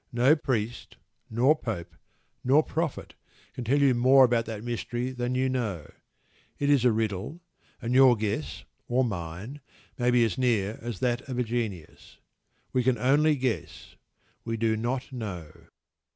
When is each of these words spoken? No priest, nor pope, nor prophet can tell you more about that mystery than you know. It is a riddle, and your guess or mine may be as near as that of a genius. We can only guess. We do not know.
No 0.11 0.35
priest, 0.35 0.97
nor 1.29 1.55
pope, 1.55 1.95
nor 2.43 2.63
prophet 2.63 3.13
can 3.53 3.63
tell 3.63 3.77
you 3.79 3.93
more 3.93 4.23
about 4.25 4.45
that 4.47 4.63
mystery 4.63 5.11
than 5.11 5.35
you 5.35 5.47
know. 5.47 5.91
It 6.57 6.71
is 6.71 6.83
a 6.83 6.91
riddle, 6.91 7.39
and 7.79 7.93
your 7.93 8.15
guess 8.15 8.63
or 8.87 9.03
mine 9.03 9.61
may 9.99 10.09
be 10.09 10.25
as 10.25 10.39
near 10.39 10.79
as 10.81 11.01
that 11.01 11.21
of 11.29 11.37
a 11.37 11.43
genius. 11.43 12.17
We 12.73 12.81
can 12.81 12.97
only 12.97 13.35
guess. 13.35 13.95
We 14.43 14.57
do 14.57 14.75
not 14.75 15.11
know. 15.13 15.67